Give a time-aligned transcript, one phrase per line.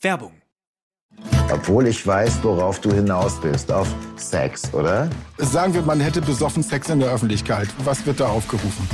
[0.00, 0.32] Werbung.
[1.50, 3.72] Obwohl ich weiß, worauf du hinaus bist.
[3.72, 5.08] Auf Sex, oder?
[5.38, 7.68] Sagen wir, man hätte besoffen Sex in der Öffentlichkeit.
[7.84, 8.88] Was wird da aufgerufen?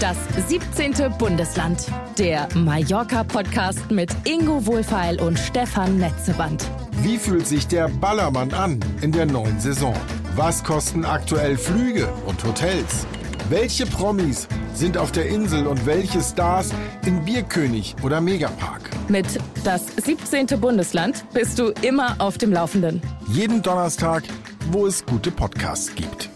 [0.00, 0.16] Das
[0.48, 1.12] 17.
[1.16, 1.86] Bundesland.
[2.18, 6.68] Der Mallorca-Podcast mit Ingo Wohlfeil und Stefan Netzeband.
[7.02, 9.94] Wie fühlt sich der Ballermann an in der neuen Saison?
[10.34, 13.06] Was kosten aktuell Flüge und Hotels?
[13.48, 16.70] Welche Promis sind auf der Insel und welche Stars
[17.04, 18.90] in Bierkönig oder Megapark?
[19.08, 19.26] Mit
[19.64, 20.46] das 17.
[20.60, 23.00] Bundesland bist du immer auf dem Laufenden.
[23.28, 24.24] Jeden Donnerstag,
[24.70, 26.30] wo es gute Podcasts gibt.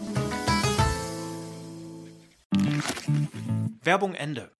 [3.83, 4.51] Werbung Ende.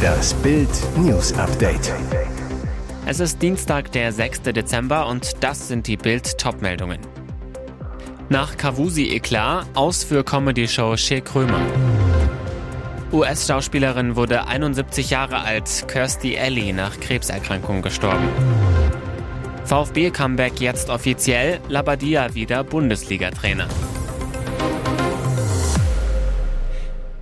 [0.00, 1.92] Das Bild News Update.
[3.04, 4.42] Es ist Dienstag, der 6.
[4.42, 7.00] Dezember und das sind die Bild Topmeldungen.
[8.30, 11.62] Nach Kavusi-Eklat aus für Comedy-Show Shea Krömer.
[13.10, 18.28] US-Schauspielerin wurde 71 Jahre alt, Kirstie Alley, nach Krebserkrankung gestorben.
[19.64, 23.66] VfB-Comeback jetzt offiziell, Labadia wieder Bundesliga-Trainer.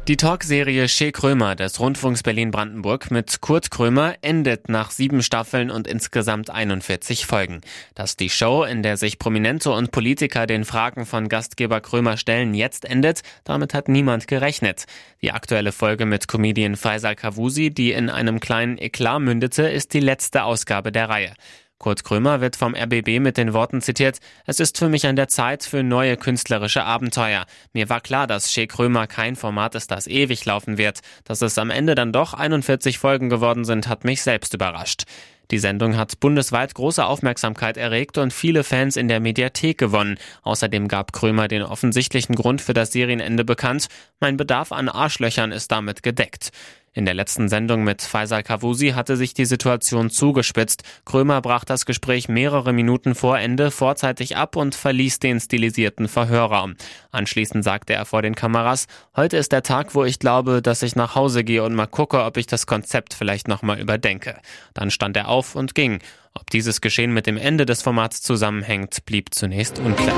[0.08, 5.88] Die Talkserie Shea Krömer des Rundfunks Berlin-Brandenburg mit Kurt Krömer endet nach sieben Staffeln und
[5.88, 7.60] insgesamt 41 Folgen.
[7.96, 12.54] Dass die Show, in der sich Prominente und Politiker den Fragen von Gastgeber Krömer stellen,
[12.54, 14.84] jetzt endet, damit hat niemand gerechnet.
[15.22, 19.98] Die aktuelle Folge mit Comedian Faisal Kavusi, die in einem kleinen Eklat mündete, ist die
[19.98, 21.32] letzte Ausgabe der Reihe.
[21.78, 25.28] Kurt Krömer wird vom RBB mit den Worten zitiert, es ist für mich an der
[25.28, 27.44] Zeit für neue künstlerische Abenteuer.
[27.72, 31.00] Mir war klar, dass Shea Krömer kein Format ist, das ewig laufen wird.
[31.24, 35.04] Dass es am Ende dann doch 41 Folgen geworden sind, hat mich selbst überrascht.
[35.50, 40.18] Die Sendung hat bundesweit große Aufmerksamkeit erregt und viele Fans in der Mediathek gewonnen.
[40.42, 43.86] Außerdem gab Krömer den offensichtlichen Grund für das Serienende bekannt.
[44.20, 46.50] Mein Bedarf an Arschlöchern ist damit gedeckt.
[46.96, 50.82] In der letzten Sendung mit Faisal Kavusi hatte sich die Situation zugespitzt.
[51.04, 56.74] Krömer brach das Gespräch mehrere Minuten vor Ende vorzeitig ab und verließ den stilisierten Verhörraum.
[57.10, 60.96] Anschließend sagte er vor den Kameras, heute ist der Tag, wo ich glaube, dass ich
[60.96, 64.38] nach Hause gehe und mal gucke, ob ich das Konzept vielleicht nochmal überdenke.
[64.72, 66.00] Dann stand er auf und ging.
[66.34, 70.16] Ob dieses Geschehen mit dem Ende des Formats zusammenhängt, blieb zunächst unklar.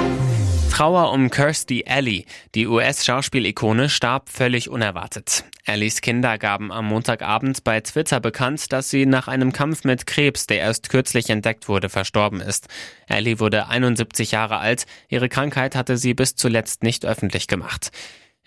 [0.70, 2.24] Trauer um Kirstie Alley.
[2.54, 5.44] Die US-Schauspielikone starb völlig unerwartet.
[5.66, 10.46] Allies Kinder gaben am Montagabend bei Twitter bekannt, dass sie nach einem Kampf mit Krebs,
[10.46, 12.68] der erst kürzlich entdeckt wurde, verstorben ist.
[13.08, 14.86] Allie wurde 71 Jahre alt.
[15.08, 17.90] Ihre Krankheit hatte sie bis zuletzt nicht öffentlich gemacht.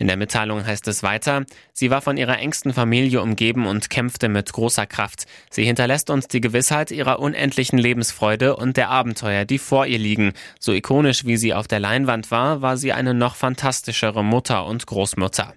[0.01, 4.29] In der Mitteilung heißt es weiter, sie war von ihrer engsten Familie umgeben und kämpfte
[4.29, 5.25] mit großer Kraft.
[5.51, 10.33] Sie hinterlässt uns die Gewissheit ihrer unendlichen Lebensfreude und der Abenteuer, die vor ihr liegen.
[10.59, 14.87] So ikonisch wie sie auf der Leinwand war, war sie eine noch fantastischere Mutter und
[14.87, 15.53] Großmutter.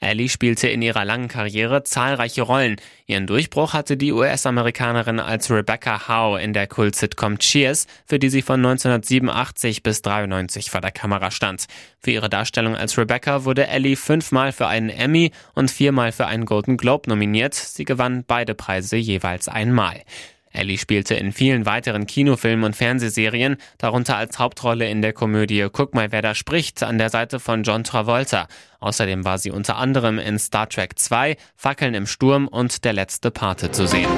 [0.00, 2.76] Ellie spielte in ihrer langen Karriere zahlreiche Rollen.
[3.06, 8.42] Ihren Durchbruch hatte die US-Amerikanerin als Rebecca Howe in der Kult-Sitcom Cheers, für die sie
[8.42, 11.66] von 1987 bis 93 vor der Kamera stand.
[12.00, 16.44] Für ihre Darstellung als Rebecca wurde Ellie fünfmal für einen Emmy und viermal für einen
[16.44, 17.54] Golden Globe nominiert.
[17.54, 20.02] Sie gewann beide Preise jeweils einmal.
[20.56, 25.94] Ellie spielte in vielen weiteren Kinofilmen und Fernsehserien, darunter als Hauptrolle in der Komödie Guck
[25.94, 28.48] mal, wer da spricht, an der Seite von John Travolta.
[28.80, 33.30] Außerdem war sie unter anderem in Star Trek 2, Fackeln im Sturm und Der letzte
[33.30, 34.08] Pate zu sehen.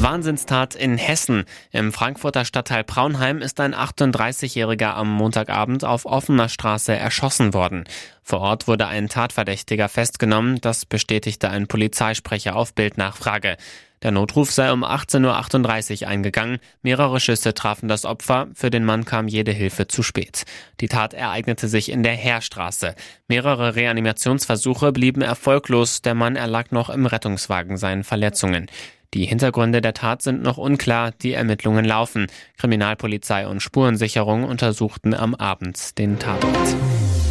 [0.00, 1.44] Wahnsinnstat in Hessen.
[1.72, 7.82] Im Frankfurter Stadtteil Braunheim ist ein 38-Jähriger am Montagabend auf offener Straße erschossen worden.
[8.22, 13.56] Vor Ort wurde ein Tatverdächtiger festgenommen, das bestätigte ein Polizeisprecher auf Bildnachfrage.
[14.02, 16.58] Der Notruf sei um 18.38 Uhr eingegangen.
[16.82, 18.48] Mehrere Schüsse trafen das Opfer.
[18.54, 20.44] Für den Mann kam jede Hilfe zu spät.
[20.80, 22.94] Die Tat ereignete sich in der Heerstraße.
[23.26, 26.02] Mehrere Reanimationsversuche blieben erfolglos.
[26.02, 28.66] Der Mann erlag noch im Rettungswagen seinen Verletzungen.
[29.14, 32.26] Die Hintergründe der Tat sind noch unklar, die Ermittlungen laufen.
[32.58, 36.76] Kriminalpolizei und Spurensicherung untersuchten am Abend den Tatort.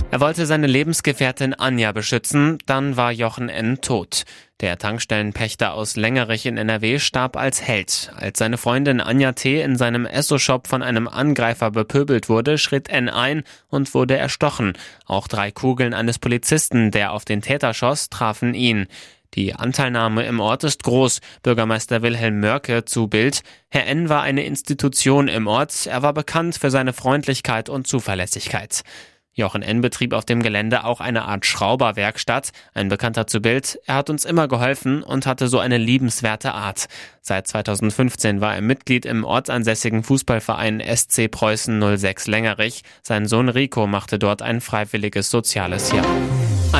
[0.09, 3.81] Er wollte seine Lebensgefährtin Anja beschützen, dann war Jochen N.
[3.81, 4.23] tot.
[4.61, 8.11] Der Tankstellenpächter aus Längerich in NRW starb als Held.
[8.15, 9.61] Als seine Freundin Anja T.
[9.61, 13.09] in seinem Esso-Shop von einem Angreifer bepöbelt wurde, schritt N.
[13.09, 14.73] ein und wurde erstochen.
[15.05, 18.87] Auch drei Kugeln eines Polizisten, der auf den Täter schoss, trafen ihn.
[19.33, 21.19] Die Anteilnahme im Ort ist groß.
[21.43, 23.43] Bürgermeister Wilhelm Mörke zu Bild.
[23.69, 24.07] Herr N.
[24.07, 25.85] war eine Institution im Ort.
[25.85, 28.83] Er war bekannt für seine Freundlichkeit und Zuverlässigkeit.
[29.37, 29.81] Jochen N.
[29.81, 32.49] betrieb auf dem Gelände auch eine Art Schrauberwerkstatt.
[32.73, 33.79] Ein Bekannter zu Bild.
[33.85, 36.87] Er hat uns immer geholfen und hatte so eine liebenswerte Art.
[37.21, 42.81] Seit 2015 war er Mitglied im ortsansässigen Fußballverein SC Preußen 06 Längerich.
[43.03, 46.07] Sein Sohn Rico machte dort ein freiwilliges soziales Jahr.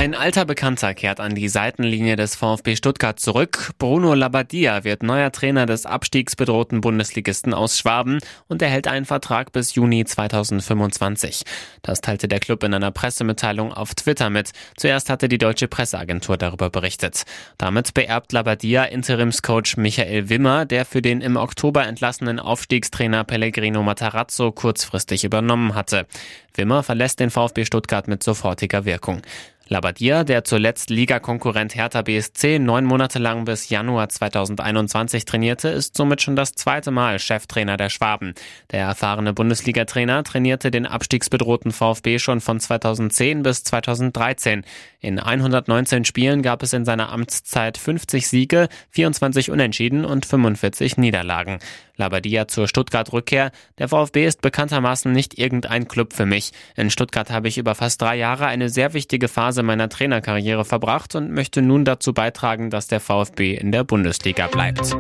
[0.08, 3.72] Ein alter Bekannter kehrt an die Seitenlinie des VfB Stuttgart zurück.
[3.78, 9.76] Bruno Labbadia wird neuer Trainer des abstiegsbedrohten Bundesligisten aus Schwaben und erhält einen Vertrag bis
[9.76, 11.42] Juni 2025.
[11.82, 14.52] Das teilte der Club in einer Pressemitteilung auf Twitter mit.
[14.78, 17.24] Zuerst hatte die deutsche Presseagentur darüber berichtet.
[17.58, 24.54] Damit beerbt Labbadia Interimscoach Michael Wimmer, der für den im Oktober entlassenen Aufstiegstrainer Pellegrino Matarazzo
[24.54, 26.08] kurzfristig übernommen hatte.
[26.56, 29.22] Wimmer verlässt den VfB Stuttgart mit sofortiger Wirkung.
[29.70, 36.22] Labadia, der zuletzt Ligakonkurrent Hertha BSC neun Monate lang bis Januar 2021 trainierte, ist somit
[36.22, 38.34] schon das zweite Mal Cheftrainer der Schwaben.
[38.72, 44.64] Der erfahrene Bundesliga-Trainer trainierte den abstiegsbedrohten VfB schon von 2010 bis 2013.
[45.00, 51.60] In 119 Spielen gab es in seiner Amtszeit 50 Siege, 24 Unentschieden und 45 Niederlagen.
[51.98, 53.52] Labadia zur Stuttgart-Rückkehr.
[53.78, 56.52] Der VfB ist bekanntermaßen nicht irgendein Club für mich.
[56.76, 61.16] In Stuttgart habe ich über fast drei Jahre eine sehr wichtige Phase meiner Trainerkarriere verbracht
[61.16, 64.96] und möchte nun dazu beitragen, dass der VfB in der Bundesliga bleibt.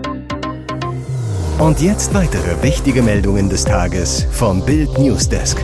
[1.60, 5.58] Und jetzt weitere wichtige Meldungen des Tages vom Bild Newsdesk.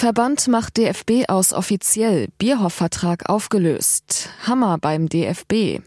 [0.00, 2.28] Verband macht DFB aus offiziell.
[2.38, 4.30] Bierhoff-Vertrag aufgelöst.
[4.46, 5.80] Hammer beim DFB.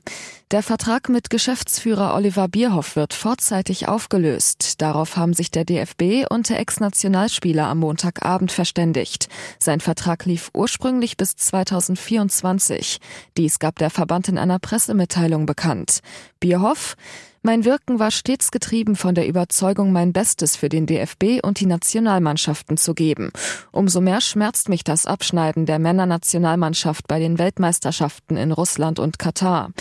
[0.53, 4.83] Der Vertrag mit Geschäftsführer Oliver Bierhoff wird vorzeitig aufgelöst.
[4.83, 9.29] Darauf haben sich der DFB und der Ex-Nationalspieler am Montagabend verständigt.
[9.57, 12.99] Sein Vertrag lief ursprünglich bis 2024.
[13.35, 16.01] Dies gab der Verband in einer Pressemitteilung bekannt.
[16.39, 16.97] Bierhoff
[17.45, 21.65] mein Wirken war stets getrieben von der Überzeugung, mein Bestes für den DFB und die
[21.65, 23.33] Nationalmannschaften zu geben.
[23.73, 29.71] Umso mehr schmerzt mich das Abschneiden der Männernationalmannschaft bei den Weltmeisterschaften in Russland und Katar.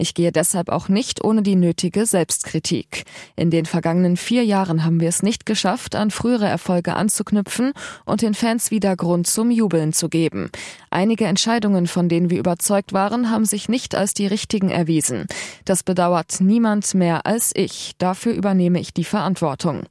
[0.00, 3.04] Ich gehe deshalb auch nicht ohne die nötige Selbstkritik.
[3.34, 7.72] In den vergangenen vier Jahren haben wir es nicht geschafft, an frühere Erfolge anzuknüpfen
[8.04, 10.50] und den Fans wieder Grund zum Jubeln zu geben.
[10.90, 15.26] Einige Entscheidungen, von denen wir überzeugt waren, haben sich nicht als die richtigen erwiesen.
[15.64, 17.94] Das bedauert niemand mehr als ich.
[17.98, 19.82] Dafür übernehme ich die Verantwortung.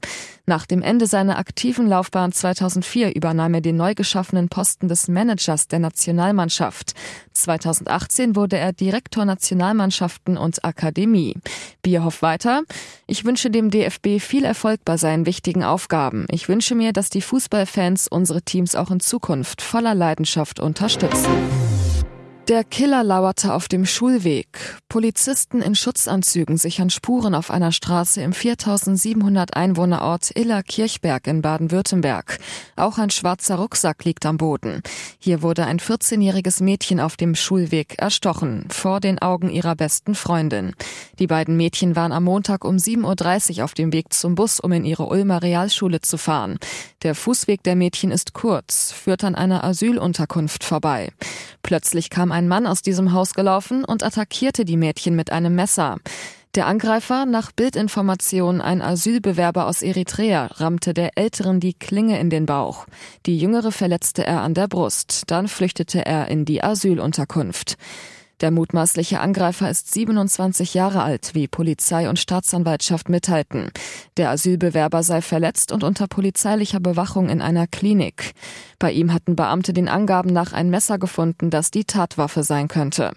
[0.50, 5.68] Nach dem Ende seiner aktiven Laufbahn 2004 übernahm er den neu geschaffenen Posten des Managers
[5.68, 6.94] der Nationalmannschaft.
[7.34, 11.36] 2018 wurde er Direktor Nationalmannschaften und Akademie.
[11.82, 12.64] Bierhoff weiter.
[13.08, 16.26] Ich wünsche dem DFB viel Erfolg bei seinen wichtigen Aufgaben.
[16.32, 21.77] Ich wünsche mir, dass die Fußballfans unsere Teams auch in Zukunft voller Leidenschaft unterstützen.
[22.48, 24.48] Der Killer lauerte auf dem Schulweg.
[24.88, 32.40] Polizisten in Schutzanzügen sichern Spuren auf einer Straße im 4700 Einwohnerort Iller-Kirchberg in Baden-Württemberg.
[32.78, 34.82] Auch ein schwarzer Rucksack liegt am Boden.
[35.20, 40.74] Hier wurde ein 14-jähriges Mädchen auf dem Schulweg erstochen, vor den Augen ihrer besten Freundin.
[41.20, 44.72] Die beiden Mädchen waren am Montag um 7.30 Uhr auf dem Weg zum Bus, um
[44.72, 46.60] in ihre Ulmer Realschule zu fahren.
[47.04, 51.12] Der Fußweg der Mädchen ist kurz, führt an einer Asylunterkunft vorbei.
[51.62, 55.98] Plötzlich kam Mann aus diesem Haus gelaufen und attackierte die Mädchen mit einem Messer.
[56.58, 62.46] Der Angreifer, nach Bildinformationen ein Asylbewerber aus Eritrea, rammte der Älteren die Klinge in den
[62.46, 62.88] Bauch.
[63.26, 65.24] Die Jüngere verletzte er an der Brust.
[65.28, 67.78] Dann flüchtete er in die Asylunterkunft.
[68.40, 73.72] Der mutmaßliche Angreifer ist 27 Jahre alt, wie Polizei und Staatsanwaltschaft mitteilten.
[74.18, 78.34] Der Asylbewerber sei verletzt und unter polizeilicher Bewachung in einer Klinik.
[78.78, 83.14] Bei ihm hatten Beamte den Angaben nach ein Messer gefunden, das die Tatwaffe sein könnte.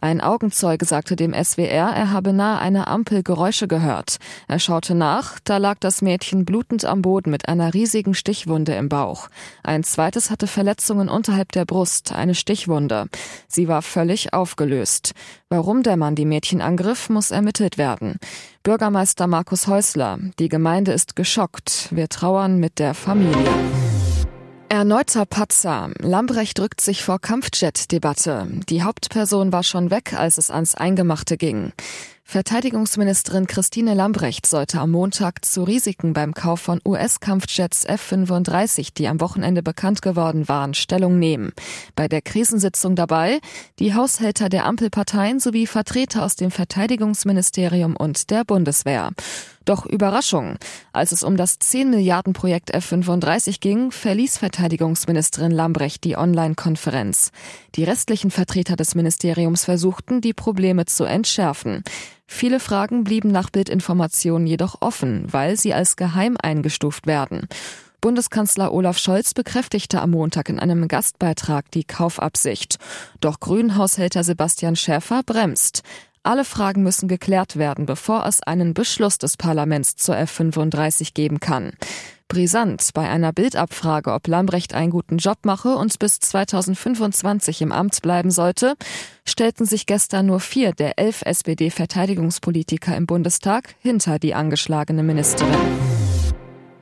[0.00, 4.18] Ein Augenzeuge sagte dem SWR, er habe nahe einer Ampel Geräusche gehört.
[4.48, 8.88] Er schaute nach, da lag das Mädchen blutend am Boden mit einer riesigen Stichwunde im
[8.88, 9.28] Bauch.
[9.62, 13.06] Ein zweites hatte Verletzungen unterhalb der Brust, eine Stichwunde.
[13.48, 15.12] Sie war völlig aufgelöst.
[15.48, 18.18] Warum der Mann die Mädchen angriff, muss ermittelt werden.
[18.62, 21.88] Bürgermeister Markus Häusler, die Gemeinde ist geschockt.
[21.90, 23.83] Wir trauern mit der Familie.
[24.68, 25.90] Erneuter Patzer.
[25.98, 28.48] Lambrecht drückt sich vor Kampfjet-Debatte.
[28.68, 31.72] Die Hauptperson war schon weg, als es ans Eingemachte ging.
[32.26, 39.20] Verteidigungsministerin Christine Lambrecht sollte am Montag zu Risiken beim Kauf von US-Kampfjets F-35, die am
[39.20, 41.52] Wochenende bekannt geworden waren, Stellung nehmen.
[41.94, 43.40] Bei der Krisensitzung dabei
[43.78, 49.10] die Haushälter der Ampelparteien sowie Vertreter aus dem Verteidigungsministerium und der Bundeswehr.
[49.64, 50.58] Doch Überraschung.
[50.92, 57.30] Als es um das 10 Milliarden Projekt F-35 ging, verließ Verteidigungsministerin Lambrecht die Online-Konferenz.
[57.74, 61.82] Die restlichen Vertreter des Ministeriums versuchten, die Probleme zu entschärfen.
[62.26, 67.48] Viele Fragen blieben nach Bildinformationen jedoch offen, weil sie als geheim eingestuft werden.
[68.00, 72.78] Bundeskanzler Olaf Scholz bekräftigte am Montag in einem Gastbeitrag die Kaufabsicht.
[73.20, 75.82] Doch Grünhaushälter Sebastian Schäfer bremst.
[76.22, 81.72] Alle Fragen müssen geklärt werden, bevor es einen Beschluss des Parlaments zur F-35 geben kann.
[82.28, 88.02] Brisant bei einer Bildabfrage, ob Lambrecht einen guten Job mache und bis 2025 im Amt
[88.02, 88.74] bleiben sollte,
[89.26, 96.03] stellten sich gestern nur vier der elf SPD-Verteidigungspolitiker im Bundestag hinter die angeschlagene Ministerin.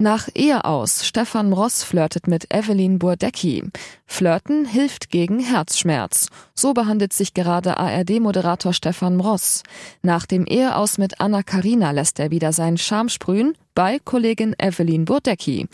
[0.02, 1.06] Nach Ehe aus.
[1.06, 3.62] Stefan Ross flirtet mit Evelyn Burdecki.
[4.04, 6.26] Flirten hilft gegen Herzschmerz.
[6.54, 9.62] So behandelt sich gerade ARD-Moderator Stefan Ross.
[10.02, 15.04] Nach dem Eheaus mit Anna Karina lässt er wieder seinen Charme sprühen bei Kollegin Evelyn
[15.04, 15.68] Burdecki.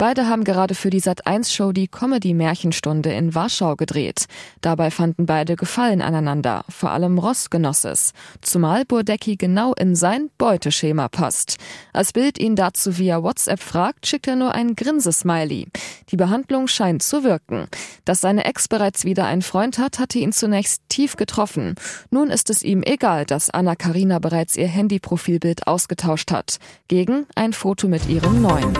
[0.00, 4.24] Beide haben gerade für die Sat1-Show die Comedy-Märchenstunde in Warschau gedreht.
[4.62, 8.14] Dabei fanden beide Gefallen aneinander, vor allem Ross genoss es.
[8.40, 11.58] Zumal Burdecki genau in sein Beuteschema passt.
[11.92, 15.68] Als Bild ihn dazu via WhatsApp fragt, schickt er nur ein Grinsesmiley.
[16.10, 17.66] Die Behandlung scheint zu wirken.
[18.06, 21.74] Dass seine Ex bereits wieder einen Freund hat, hatte ihn zunächst tief getroffen.
[22.08, 26.56] Nun ist es ihm egal, dass Anna Karina bereits ihr Handyprofilbild ausgetauscht hat.
[26.88, 28.72] Gegen ein Foto mit ihrem neuen.